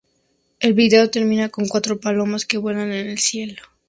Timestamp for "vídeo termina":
0.73-1.49